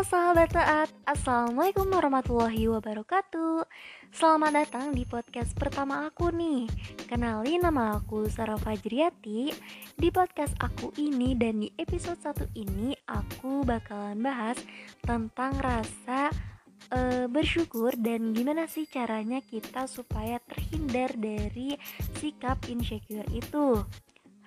[0.00, 3.68] Sahabat taat, Assalamualaikum warahmatullahi wabarakatuh.
[4.08, 6.64] Selamat datang di podcast pertama aku nih.
[7.04, 9.52] Kenalin nama aku Sarah Fajriati.
[10.00, 14.56] Di podcast aku ini dan di episode 1 ini Aku bakalan bahas
[15.04, 16.32] tentang rasa
[16.96, 21.76] uh, bersyukur Dan gimana sih caranya kita supaya terhindar dari
[22.16, 23.84] sikap insecure itu.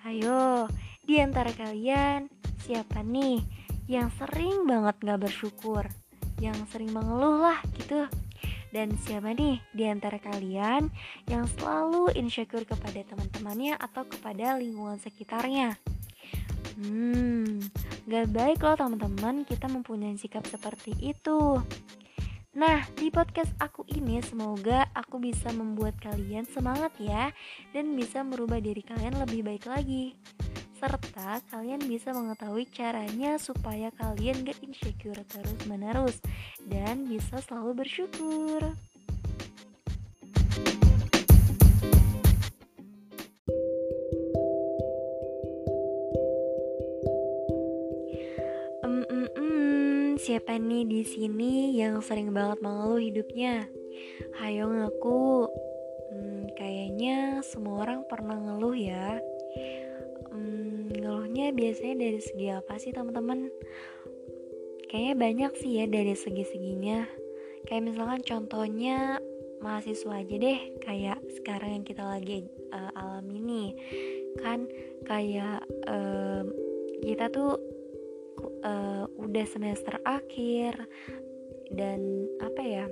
[0.01, 0.65] Ayo,
[1.05, 2.25] di antara kalian
[2.65, 5.83] siapa nih yang sering banget gak bersyukur,
[6.39, 8.07] yang sering mengeluh lah gitu.
[8.73, 10.89] Dan siapa nih di antara kalian
[11.29, 15.77] yang selalu insecure kepada teman-temannya atau kepada lingkungan sekitarnya?
[16.73, 17.61] Hmm,
[18.09, 21.61] gak baik loh teman-teman kita mempunyai sikap seperti itu.
[22.53, 27.33] Nah, di podcast aku ini semoga aku bisa membuat kalian semangat ya
[27.73, 30.13] dan bisa merubah diri kalian lebih baik lagi
[30.83, 36.19] serta kalian bisa mengetahui caranya supaya kalian gak insecure terus menerus
[36.67, 38.75] dan bisa selalu bersyukur.
[50.23, 53.67] Siapa nih di sini yang sering banget mengeluh hidupnya?
[54.39, 55.51] Hayo ngaku.
[56.15, 59.19] Hmm, kayaknya semua orang pernah ngeluh ya
[61.53, 63.49] biasanya dari segi apa sih teman-teman?
[64.89, 67.05] Kayaknya banyak sih ya dari segi-seginya.
[67.65, 69.17] Kayak misalkan contohnya
[69.63, 72.45] mahasiswa aja deh kayak sekarang yang kita lagi
[72.75, 73.69] uh, alami nih.
[74.43, 74.67] Kan
[75.07, 76.43] kayak uh,
[77.01, 77.57] kita tuh
[78.65, 80.77] uh, udah semester akhir
[81.73, 82.85] dan apa ya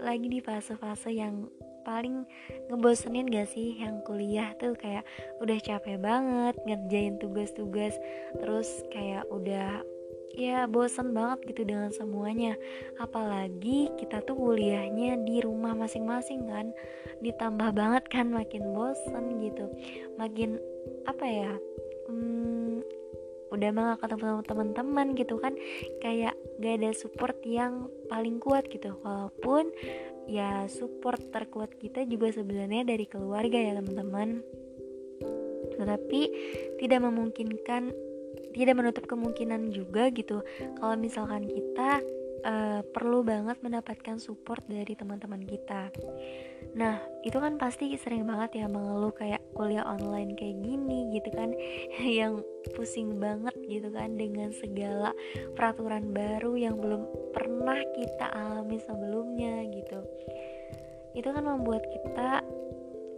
[0.00, 1.48] lagi di fase-fase yang
[1.86, 2.26] paling
[2.66, 4.74] ngebosenin gak sih yang kuliah tuh?
[4.74, 5.06] Kayak
[5.38, 7.94] udah capek banget ngerjain tugas-tugas
[8.42, 9.86] terus kayak udah
[10.36, 12.52] ya bosen banget gitu dengan semuanya.
[13.00, 16.76] Apalagi kita tuh kuliahnya di rumah masing-masing kan
[17.24, 19.64] ditambah banget kan makin bosen gitu.
[20.20, 20.60] Makin
[21.08, 21.52] apa ya
[22.12, 22.84] hmm,
[23.48, 25.56] udah banget ketemu teman-teman gitu kan.
[26.04, 28.96] Kayak gak ada support yang paling kuat gitu.
[29.02, 29.70] Walaupun
[30.26, 34.40] ya support terkuat kita juga sebenarnya dari keluarga ya teman-teman.
[35.76, 36.20] Tetapi
[36.80, 37.92] tidak memungkinkan
[38.56, 40.40] tidak menutup kemungkinan juga gitu.
[40.80, 42.00] Kalau misalkan kita
[42.46, 45.92] uh, perlu banget mendapatkan support dari teman-teman kita.
[46.72, 51.56] Nah itu kan pasti sering banget ya mengeluh kayak kuliah online kayak gini gitu kan
[52.20, 52.44] yang
[52.76, 55.16] pusing banget gitu kan dengan segala
[55.56, 59.98] peraturan baru yang belum pernah kita alami sebelumnya gitu.
[61.16, 62.44] Itu kan membuat kita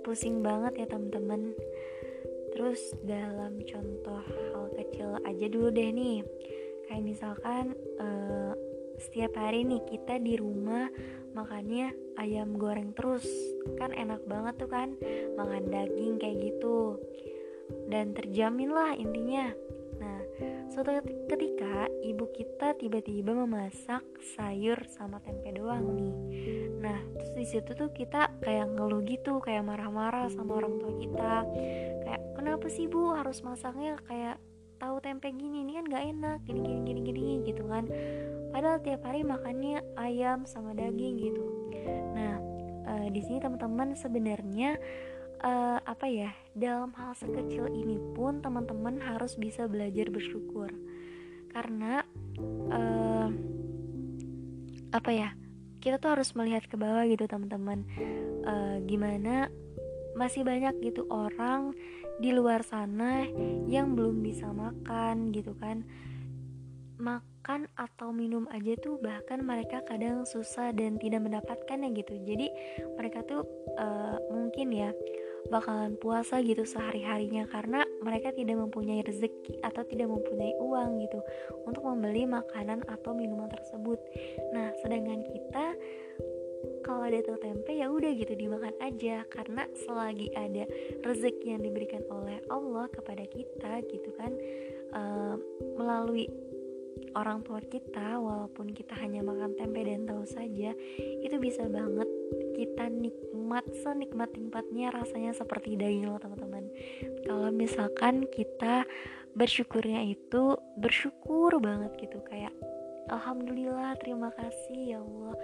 [0.07, 1.53] pusing banget ya teman-teman
[2.55, 6.23] terus dalam contoh hal kecil aja dulu deh nih.
[6.89, 8.57] Kayak misalkan uh,
[8.99, 10.91] setiap hari nih kita di rumah
[11.39, 13.25] makannya ayam goreng terus.
[13.79, 14.99] Kan enak banget tuh kan
[15.39, 16.99] makan daging kayak gitu.
[17.87, 19.55] Dan terjamin lah intinya.
[19.99, 20.21] Nah
[20.71, 20.99] suatu
[21.31, 24.03] ketika ibu kita tiba-tiba memasak
[24.35, 26.15] sayur sama tempe doang nih.
[26.83, 31.35] Nah terus di situ tuh kita kayak ngeluh gitu kayak marah-marah sama orang tua kita.
[32.03, 34.43] Kayak kenapa sih bu harus masaknya kayak
[34.79, 35.67] tahu tempe gini?
[35.67, 37.85] Ini kan gak enak gini gini gini gini gitu kan
[38.51, 41.45] padahal tiap hari makannya ayam sama daging gitu.
[42.15, 42.35] Nah
[42.89, 44.77] uh, di sini teman-teman sebenarnya
[45.45, 50.73] uh, apa ya dalam hal sekecil ini pun teman-teman harus bisa belajar bersyukur.
[51.53, 52.05] Karena
[52.73, 53.29] uh,
[54.93, 55.31] apa ya
[55.79, 57.87] kita tuh harus melihat ke bawah gitu teman-teman.
[58.45, 59.53] Uh, gimana
[60.19, 61.77] masih banyak gitu orang
[62.19, 63.23] di luar sana
[63.71, 65.87] yang belum bisa makan gitu kan
[66.99, 72.51] makan atau minum aja tuh bahkan mereka kadang susah dan tidak mendapatkannya gitu jadi
[72.99, 73.47] mereka tuh
[73.79, 74.91] uh, mungkin ya
[75.49, 81.23] bakalan puasa gitu sehari-harinya karena mereka tidak mempunyai rezeki atau tidak mempunyai uang gitu
[81.65, 83.97] untuk membeli makanan atau minuman tersebut.
[84.53, 85.67] Nah, sedangkan kita
[86.83, 90.65] kalau ada tuh tempe ya udah gitu dimakan aja karena selagi ada
[91.05, 94.33] rezeki yang diberikan oleh Allah kepada kita gitu kan
[94.97, 95.37] uh,
[95.77, 96.27] melalui
[97.19, 100.71] orang tua kita walaupun kita hanya makan tempe dan tahu saja
[101.27, 102.07] itu bisa banget
[102.55, 106.71] kita nikmat senikmat nikmatnya rasanya seperti daging loh teman-teman
[107.27, 108.87] kalau misalkan kita
[109.35, 112.55] bersyukurnya itu bersyukur banget gitu kayak
[113.09, 115.35] Alhamdulillah, terima kasih ya Allah.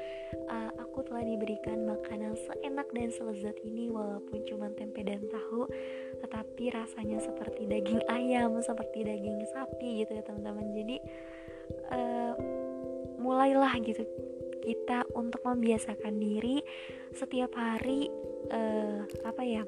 [0.53, 5.65] Uh, aku telah diberikan makanan seenak dan selezat ini walaupun cuma tempe dan tahu,
[6.21, 10.76] tetapi rasanya seperti daging ayam, seperti daging sapi gitu ya teman-teman.
[10.76, 10.97] Jadi
[11.93, 12.34] uh,
[13.20, 14.05] mulailah gitu
[14.64, 16.64] kita untuk membiasakan diri
[17.12, 18.08] setiap hari
[18.49, 19.64] uh, apa ya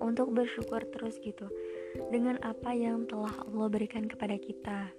[0.00, 1.46] untuk bersyukur terus gitu
[2.10, 4.90] dengan apa yang telah Allah berikan kepada kita.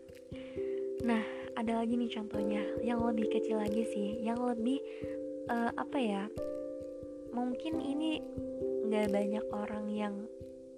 [1.04, 1.22] Nah,
[1.60, 4.80] ada lagi nih contohnya yang lebih kecil lagi sih, yang lebih
[5.52, 6.24] uh, apa ya?
[7.36, 8.24] Mungkin ini
[8.88, 10.16] nggak banyak orang yang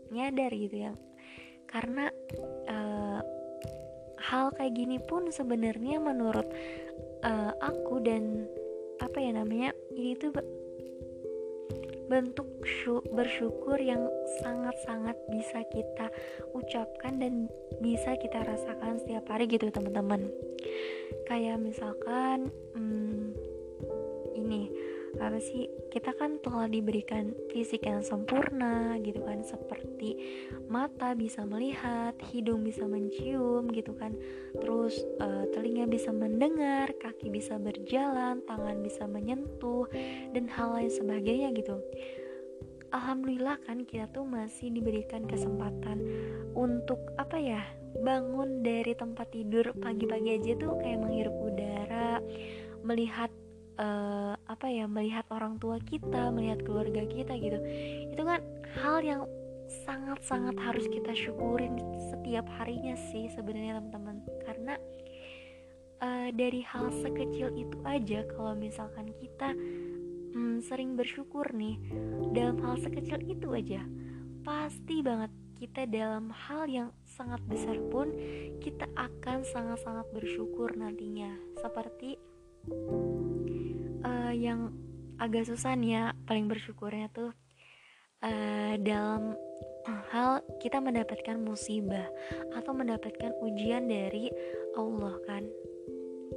[0.09, 0.93] nyadar gitu ya,
[1.69, 2.09] karena
[2.71, 2.86] uh,
[4.27, 6.47] hal kayak gini pun sebenarnya menurut
[7.23, 8.43] uh, aku dan
[8.99, 10.35] apa ya namanya ini tuh
[12.07, 12.47] bentuk
[13.11, 13.99] bersyukur yang
[14.39, 16.07] sangat-sangat bisa kita
[16.55, 17.51] ucapkan dan
[17.83, 20.31] bisa kita rasakan setiap hari gitu teman-teman.
[21.27, 23.26] Kayak misalkan hmm,
[25.17, 25.67] apa sih?
[25.89, 30.17] Kita kan telah diberikan fisik yang sempurna gitu kan seperti
[30.69, 34.13] mata bisa melihat hidung bisa mencium gitu kan.
[34.57, 39.89] Terus uh, telinga bisa mendengar kaki bisa berjalan tangan bisa menyentuh
[40.31, 41.81] dan hal lain sebagainya gitu.
[42.95, 45.99] Alhamdulillah kan kita tuh masih diberikan kesempatan
[46.55, 47.59] untuk apa ya
[47.99, 52.23] bangun dari tempat tidur pagi-pagi aja tuh kayak menghirup udara
[52.87, 53.27] melihat
[53.81, 57.61] uh, apa ya melihat orang tua kita melihat keluarga kita gitu.
[58.09, 58.41] Itu kan
[58.81, 59.21] hal yang
[59.85, 61.77] sangat-sangat harus kita syukurin
[62.09, 64.25] setiap harinya sih sebenarnya teman-teman.
[64.41, 64.73] Karena
[66.01, 69.53] uh, dari hal sekecil itu aja kalau misalkan kita
[70.33, 71.77] hmm, sering bersyukur nih
[72.33, 73.85] dalam hal sekecil itu aja
[74.41, 75.29] pasti banget
[75.61, 78.09] kita dalam hal yang sangat besar pun
[78.57, 81.33] kita akan sangat-sangat bersyukur nantinya.
[81.61, 82.17] Seperti
[84.27, 84.75] uh, yang
[85.17, 87.31] agak susah nih ya paling bersyukurnya tuh
[88.21, 89.33] uh, dalam
[90.11, 92.05] hal kita mendapatkan musibah
[92.51, 94.27] atau mendapatkan ujian dari
[94.75, 95.47] Allah kan.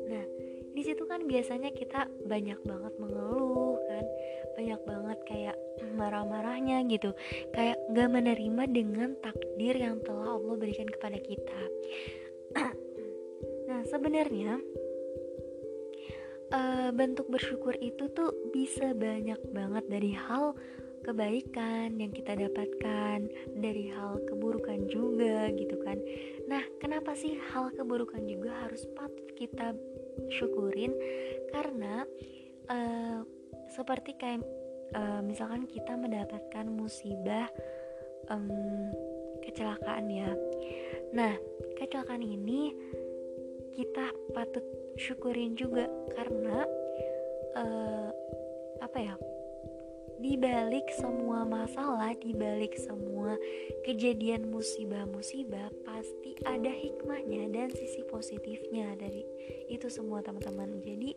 [0.07, 0.25] Nah
[0.71, 4.05] di situ kan biasanya kita banyak banget mengeluh kan
[4.55, 5.57] banyak banget kayak
[5.99, 7.11] marah-marahnya gitu
[7.51, 11.61] kayak gak menerima dengan takdir yang telah Allah berikan kepada kita.
[13.71, 14.59] Nah sebenarnya
[16.53, 20.55] uh, bentuk bersyukur itu tuh bisa banyak banget dari hal
[21.01, 23.25] kebaikan yang kita dapatkan
[23.57, 25.97] dari hal keburukan juga gitu kan.
[26.45, 29.73] Nah kenapa sih hal keburukan juga harus patut kita
[30.29, 30.93] syukurin?
[31.51, 32.05] Karena
[32.69, 33.25] uh,
[33.73, 34.45] seperti kayak
[34.93, 37.49] uh, misalkan kita mendapatkan musibah
[38.29, 38.93] um,
[39.41, 40.31] kecelakaan ya.
[41.17, 41.33] Nah
[41.81, 42.77] kecelakaan ini
[43.81, 44.61] kita patut
[45.01, 46.69] syukurin juga karena
[47.57, 48.13] uh,
[48.85, 49.17] apa ya
[50.21, 53.41] di balik semua masalah, di balik semua
[53.89, 59.25] kejadian musibah-musibah pasti ada hikmahnya dan sisi positifnya dari
[59.73, 60.85] itu semua teman-teman.
[60.85, 61.17] Jadi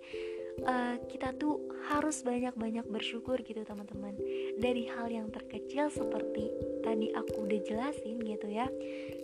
[0.61, 1.57] uh, kita tuh
[1.89, 4.13] harus banyak-banyak bersyukur gitu teman-teman.
[4.61, 6.53] Dari hal yang terkecil seperti
[6.85, 8.69] tadi aku udah jelasin gitu ya.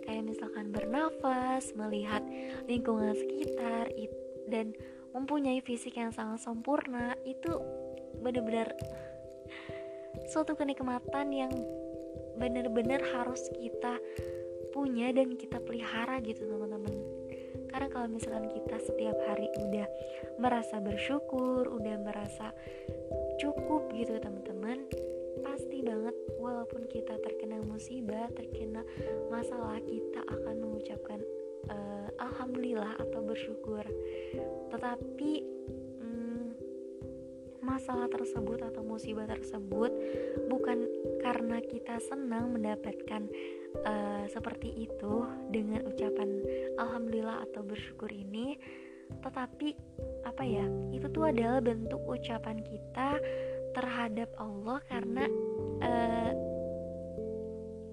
[0.04, 2.24] Kayak misalkan bernafas, melihat
[2.66, 3.88] lingkungan sekitar
[4.50, 4.74] dan
[5.14, 7.58] mempunyai fisik yang sangat sempurna itu
[8.20, 8.74] benar-benar
[10.30, 11.52] suatu kenikmatan yang
[12.38, 13.98] benar-benar harus kita
[14.70, 17.19] punya dan kita pelihara gitu teman-teman
[17.70, 19.86] karena kalau misalkan kita setiap hari udah
[20.42, 22.50] merasa bersyukur udah merasa
[23.38, 24.84] cukup gitu teman-teman
[25.40, 28.84] pasti banget walaupun kita terkena musibah terkena
[29.32, 31.22] masalah kita akan mengucapkan
[31.70, 33.84] uh, alhamdulillah atau bersyukur.
[34.70, 35.32] Tetapi
[37.60, 39.92] masalah tersebut atau musibah tersebut
[40.48, 40.88] bukan
[41.20, 43.28] karena kita senang mendapatkan
[43.84, 46.40] uh, seperti itu dengan ucapan
[46.80, 48.56] alhamdulillah atau bersyukur ini
[49.20, 49.74] tetapi
[50.22, 50.64] apa ya
[50.94, 53.18] itu tuh adalah bentuk ucapan kita
[53.74, 55.24] terhadap Allah karena
[55.82, 56.32] uh,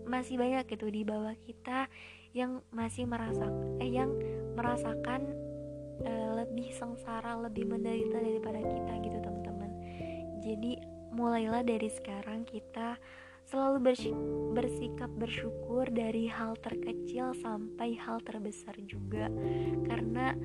[0.08, 1.92] masih banyak gitu di bawah kita
[2.32, 3.50] yang masih merasa
[3.82, 4.14] eh yang
[4.54, 5.26] merasakan
[6.06, 9.57] uh, lebih sengsara lebih menderita daripada kita gitu teman-teman
[10.48, 10.80] jadi
[11.12, 12.96] mulailah dari sekarang kita
[13.48, 13.96] selalu
[14.56, 19.32] bersikap bersyukur dari hal terkecil sampai hal terbesar juga.
[19.88, 20.36] Karena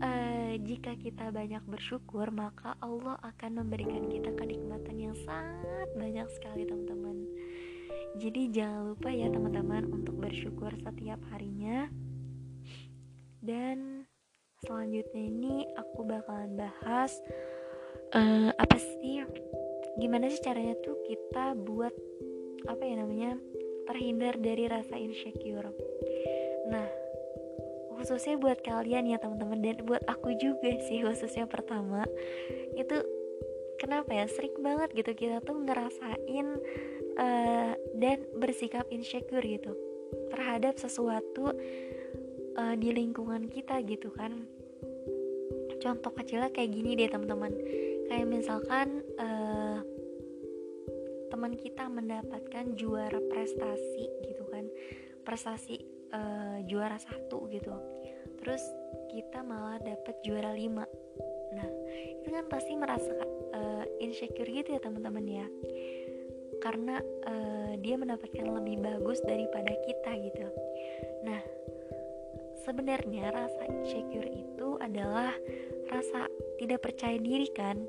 [0.00, 6.64] uh, jika kita banyak bersyukur maka Allah akan memberikan kita kenikmatan yang sangat banyak sekali
[6.64, 7.28] teman-teman.
[8.16, 11.92] Jadi jangan lupa ya teman-teman untuk bersyukur setiap harinya.
[13.44, 14.08] Dan
[14.64, 17.12] selanjutnya ini aku bakalan bahas
[18.14, 19.24] uh, apa sih?
[19.96, 21.94] Gimana sih caranya tuh kita buat
[22.66, 23.40] apa ya namanya
[23.88, 25.72] terhindar dari rasa insecure?
[26.68, 26.86] Nah
[27.96, 32.04] khususnya buat kalian ya teman-teman dan buat aku juga sih khususnya pertama
[32.76, 33.00] itu
[33.80, 36.46] kenapa ya sering banget gitu kita tuh ngerasain
[37.16, 39.72] uh, dan bersikap insecure gitu
[40.28, 41.56] terhadap sesuatu
[42.56, 44.44] uh, di lingkungan kita gitu kan.
[45.76, 47.52] Contoh kecilnya kayak gini deh teman-teman
[48.06, 49.80] kayak misalkan uh,
[51.28, 54.64] teman kita mendapatkan juara prestasi gitu kan.
[55.26, 55.82] Prestasi
[56.14, 57.74] uh, juara satu gitu.
[58.42, 58.62] Terus
[59.10, 60.86] kita malah dapet juara lima.
[61.52, 61.68] Nah
[62.22, 63.12] itu kan pasti merasa
[63.54, 65.46] uh, insecure gitu ya teman-teman ya.
[66.62, 70.48] Karena uh, dia mendapatkan lebih bagus daripada kita gitu.
[71.26, 71.42] Nah
[72.66, 75.30] sebenarnya rasa insecure itu adalah
[75.96, 76.28] rasa
[76.60, 77.80] tidak percaya diri kan?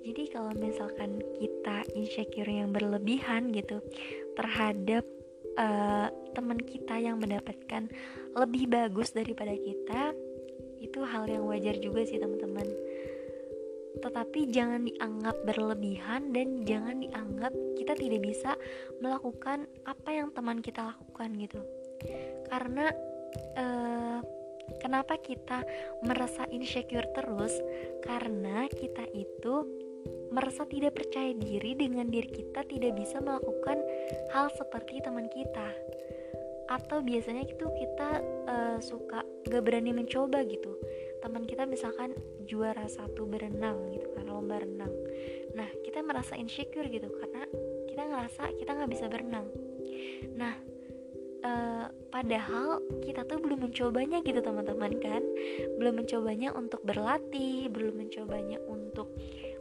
[0.00, 3.84] Jadi kalau misalkan kita insecure yang berlebihan gitu
[4.32, 5.04] terhadap
[5.60, 7.88] uh, teman kita yang mendapatkan
[8.32, 10.16] lebih bagus daripada kita
[10.80, 12.64] itu hal yang wajar juga sih teman-teman.
[14.00, 18.56] Tetapi jangan dianggap berlebihan dan jangan dianggap kita tidak bisa
[19.04, 21.60] melakukan apa yang teman kita lakukan gitu.
[22.48, 22.88] Karena
[23.60, 24.09] uh,
[24.78, 25.66] kenapa kita
[26.06, 27.52] merasa insecure terus?
[28.04, 29.66] Karena kita itu
[30.30, 33.82] merasa tidak percaya diri dengan diri kita tidak bisa melakukan
[34.30, 35.68] hal seperti teman kita.
[36.70, 38.10] Atau biasanya itu kita
[38.46, 40.78] uh, suka gak berani mencoba gitu.
[41.18, 42.14] Teman kita misalkan
[42.46, 44.94] juara satu berenang gitu kan lomba renang.
[45.52, 47.42] Nah kita merasa insecure gitu karena
[47.90, 49.50] kita ngerasa kita nggak bisa berenang.
[50.38, 50.69] Nah
[52.20, 55.24] padahal kita tuh belum mencobanya gitu teman-teman kan?
[55.80, 59.08] Belum mencobanya untuk berlatih belum mencobanya untuk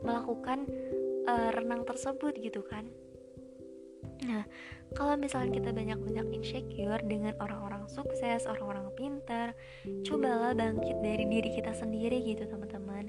[0.03, 0.67] melakukan
[1.23, 2.83] uh, renang tersebut gitu kan?
[4.27, 4.43] Nah
[4.91, 9.55] kalau misalnya kita banyak-banyak insecure dengan orang-orang sukses orang-orang pintar
[10.03, 13.07] cobalah bangkit dari diri kita sendiri gitu teman-teman.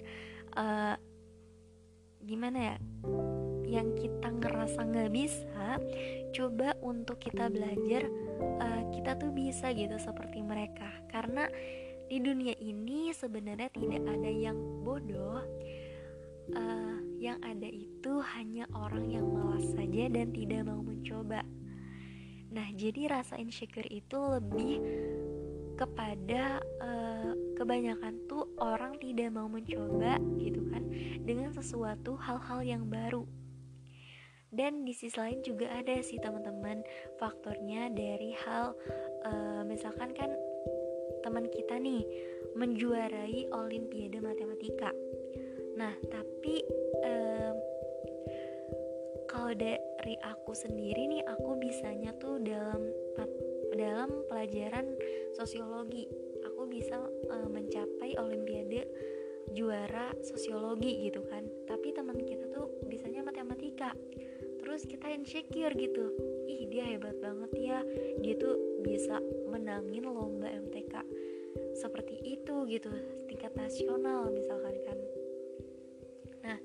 [0.54, 0.94] Uh,
[2.22, 2.76] gimana ya?
[3.66, 5.78] Yang kita ngerasa nggak bisa
[6.30, 8.06] coba untuk kita belajar
[8.62, 11.50] uh, kita tuh bisa gitu seperti mereka karena
[12.10, 15.42] di dunia ini sebenarnya tidak ada yang bodoh
[16.54, 21.44] uh, yang ada itu hanya orang yang malas saja dan tidak mau mencoba.
[22.50, 24.82] Nah, jadi rasa insecure itu lebih
[25.78, 30.84] kepada uh, kebanyakan tuh orang tidak mau mencoba gitu kan
[31.24, 33.24] dengan sesuatu hal-hal yang baru.
[34.50, 36.82] Dan di sisi lain juga ada sih teman-teman
[37.22, 38.74] faktornya dari hal
[39.22, 40.30] uh, misalkan kan
[41.22, 42.02] teman kita nih
[42.58, 44.90] menjuarai olimpiade matematika
[45.80, 46.60] Nah, tapi
[47.08, 47.54] um,
[49.32, 52.84] kalau dari aku sendiri nih, aku bisanya tuh dalam
[53.72, 54.92] dalam pelajaran
[55.32, 56.04] sosiologi.
[56.44, 57.00] Aku bisa
[57.32, 58.84] uh, mencapai olimpiade
[59.56, 61.48] juara sosiologi gitu kan.
[61.64, 63.96] Tapi teman kita tuh bisanya matematika.
[64.70, 66.14] Terus kita insecure gitu.
[66.46, 67.82] Ih, dia hebat banget ya.
[68.22, 68.54] Dia tuh
[68.86, 69.18] bisa
[69.50, 70.94] menangin lomba MTK
[71.74, 72.90] seperti itu gitu
[73.26, 74.98] tingkat nasional misalkan kan
[76.40, 76.56] Nah,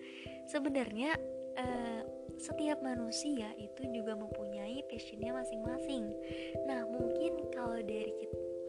[0.47, 1.19] sebenarnya
[1.59, 2.01] uh,
[2.39, 6.15] setiap manusia itu juga mempunyai passionnya masing-masing.
[6.63, 8.15] Nah, mungkin kalau dari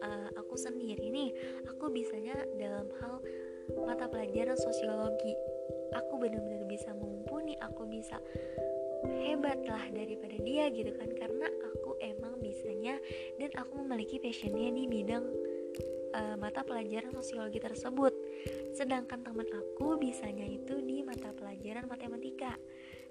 [0.03, 1.31] uh, aku sendiri nih,
[1.71, 3.23] aku bisanya dalam hal
[3.87, 5.31] mata pelajaran sosiologi.
[5.95, 8.19] Aku benar-benar bisa mumpuni, aku bisa
[9.25, 11.09] hebat lah daripada dia gitu kan.
[11.15, 12.99] Karena aku emang bisanya
[13.37, 15.25] dan aku memiliki passionnya di bidang
[16.13, 18.13] uh, mata pelajaran sosiologi tersebut.
[18.73, 22.53] Sedangkan teman aku bisanya itu di mata pelajaran matematika.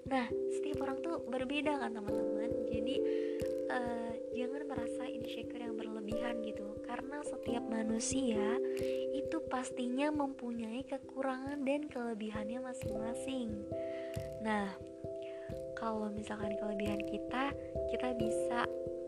[0.07, 2.51] Nah setiap orang tuh berbeda kan teman-teman.
[2.71, 2.95] Jadi
[3.67, 6.63] uh, jangan merasa insecure yang berlebihan gitu.
[6.87, 8.55] Karena setiap manusia
[9.11, 13.67] itu pastinya mempunyai kekurangan dan kelebihannya masing-masing.
[14.39, 14.71] Nah
[15.77, 17.53] kalau misalkan kelebihan kita
[17.93, 18.65] kita bisa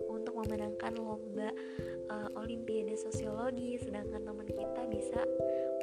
[0.09, 1.49] untuk memenangkan lomba
[2.09, 3.81] uh, olimpiade sosiologi.
[3.81, 5.21] Sedangkan teman kita bisa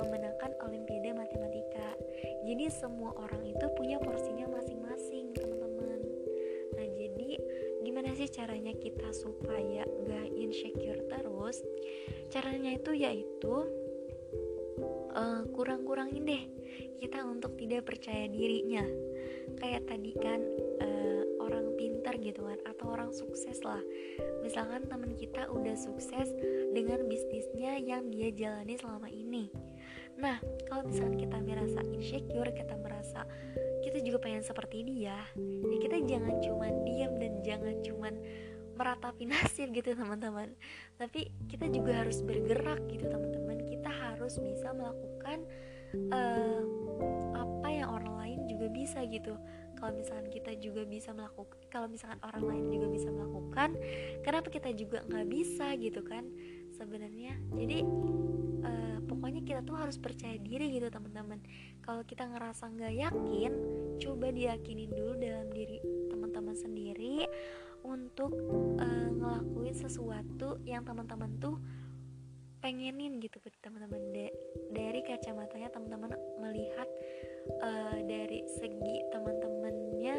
[0.02, 1.98] memenangkan olimpiade matematika.
[2.46, 6.00] Jadi semua orang itu punya porsinya masing-masing teman-teman.
[6.78, 7.30] Nah jadi
[7.82, 11.62] gimana sih caranya kita supaya gak insecure terus?
[12.30, 13.54] Caranya itu yaitu
[15.16, 16.44] uh, kurang-kurangin deh
[17.00, 18.84] kita untuk tidak percaya dirinya.
[19.56, 20.40] Kayak tadi kan
[22.26, 23.80] gitu kan atau orang sukses lah.
[24.42, 26.34] Misalkan teman kita udah sukses
[26.74, 29.54] dengan bisnisnya yang dia jalani selama ini.
[30.18, 33.22] Nah kalau misalkan kita merasa insecure kita merasa
[33.86, 38.14] kita juga pengen seperti dia ya kita jangan cuman diam dan jangan cuman
[38.76, 40.52] meratapi nasib gitu teman-teman.
[41.00, 43.64] Tapi kita juga harus bergerak gitu teman-teman.
[43.64, 45.46] Kita harus bisa melakukan
[46.12, 46.62] uh,
[47.34, 49.34] apa yang orang lain juga bisa gitu
[49.76, 53.76] kalau misalkan kita juga bisa melakukan kalau misalkan orang lain juga bisa melakukan
[54.24, 56.24] kenapa kita juga nggak bisa gitu kan
[56.76, 57.40] sebenarnya?
[57.56, 57.78] Jadi
[58.64, 61.40] uh, pokoknya kita tuh harus percaya diri gitu teman-teman.
[61.80, 63.52] Kalau kita ngerasa nggak yakin
[63.96, 65.80] coba diyakinin dulu dalam diri
[66.12, 67.24] teman-teman sendiri
[67.86, 68.34] untuk
[68.76, 71.56] uh, ngelakuin sesuatu yang teman-teman tuh
[72.60, 74.10] pengenin gitu ke teman-teman
[75.16, 76.12] kacamatanya teman-teman
[76.44, 76.88] melihat
[77.64, 80.16] uh, dari segi teman-temannya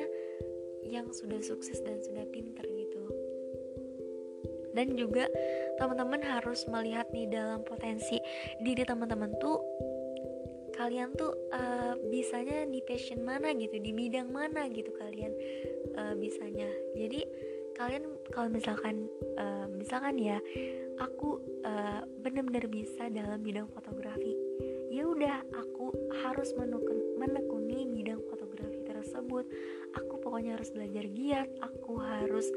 [0.88, 3.04] yang sudah sukses dan sudah pinter gitu.
[4.74, 5.25] Dan juga
[5.82, 8.22] teman-teman harus melihat nih dalam potensi
[8.62, 9.58] diri teman-teman tuh
[10.77, 15.34] kalian tuh uh, bisanya di passion mana gitu di bidang mana gitu kalian
[15.98, 16.70] uh, bisanya.
[16.94, 17.25] Jadi
[17.74, 19.10] kalian kalau misalkan
[19.42, 20.38] uh, misalkan ya
[21.01, 24.37] aku uh, benar-benar bisa dalam bidang fotografi
[24.98, 25.94] ya udah aku
[26.25, 29.46] harus menekun, menekuni bidang fotografi tersebut.
[29.94, 32.50] Aku pokoknya harus belajar giat aku harus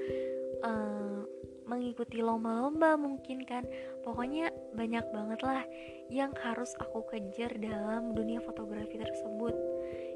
[0.65, 1.21] uh,
[1.69, 3.69] mengikuti lomba-lomba mungkin kan.
[4.01, 5.61] Pokoknya banyak banget lah
[6.09, 9.53] yang harus aku kejar dalam dunia fotografi tersebut.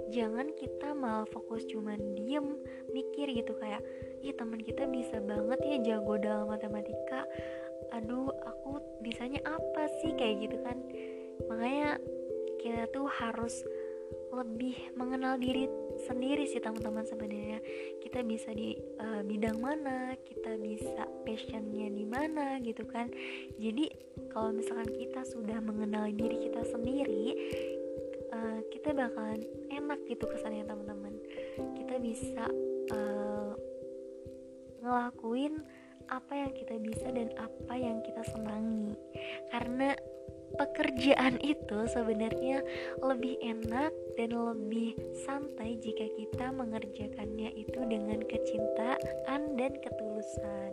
[0.09, 2.57] Jangan kita malah fokus cuman diem
[2.89, 3.85] mikir gitu kayak
[4.25, 7.29] ih teman kita bisa banget ya jago dalam matematika.
[7.93, 10.17] Aduh aku bisanya apa sih?
[10.17, 10.81] Kayak gitu kan
[11.47, 11.99] makanya
[12.61, 13.65] kita tuh harus
[14.35, 15.71] lebih mengenal diri
[16.07, 17.63] sendiri sih teman-teman sebenarnya.
[18.03, 23.11] Kita bisa di uh, bidang mana kita bisa passionnya di mana gitu kan.
[23.61, 23.91] Jadi
[24.35, 27.27] kalau misalkan kita sudah mengenal diri kita sendiri
[28.35, 31.15] uh, kita bakalan enak gitu kesannya teman-teman.
[31.79, 32.45] Kita bisa
[32.91, 33.55] uh,
[34.83, 35.63] ngelakuin
[36.13, 38.93] apa yang kita bisa dan apa yang kita senangi.
[39.49, 39.95] Karena
[40.55, 42.63] pekerjaan itu sebenarnya
[43.03, 44.95] lebih enak dan lebih
[45.27, 50.73] santai jika kita mengerjakannya itu dengan kecintaan dan ketulusan.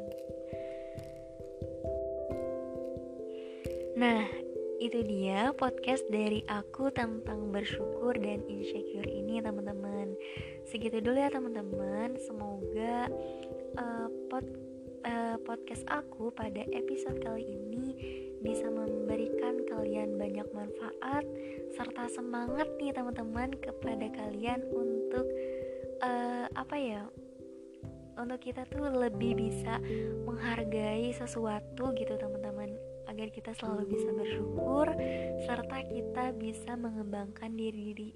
[3.98, 4.26] Nah,
[4.82, 10.18] itu dia podcast dari aku tentang bersyukur dan insecure ini teman-teman
[10.66, 13.06] segitu dulu ya teman-teman semoga
[13.78, 14.42] uh, pod,
[15.06, 17.94] uh, podcast aku pada episode kali ini
[18.42, 21.24] bisa memberikan kalian banyak manfaat
[21.78, 25.26] serta semangat nih teman-teman kepada kalian untuk
[26.02, 27.02] uh, apa ya
[28.20, 29.80] untuk kita tuh lebih bisa
[30.28, 32.70] menghargai sesuatu gitu teman-teman
[33.10, 34.88] agar kita selalu bisa bersyukur
[35.48, 38.10] serta kita bisa mengembangkan diri, diri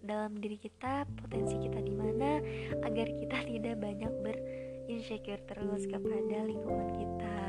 [0.00, 2.40] dalam diri kita potensi kita di mana
[2.82, 7.40] agar kita tidak banyak berinsecure terus kepada lingkungan kita.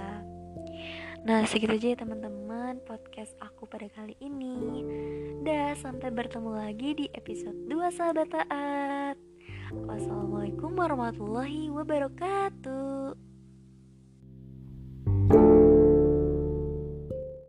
[1.21, 4.81] Nah segitu aja ya teman-teman podcast aku pada kali ini.
[5.45, 9.17] Dah sampai bertemu lagi di episode 2 sahabat taat.
[9.71, 13.00] Wassalamualaikum warahmatullahi wabarakatuh